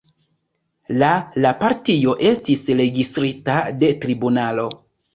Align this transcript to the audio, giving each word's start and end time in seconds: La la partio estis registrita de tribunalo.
La 1.03 1.09
la 1.43 1.51
partio 1.59 2.17
estis 2.31 2.65
registrita 2.83 3.63
de 3.81 3.95
tribunalo. 4.07 4.71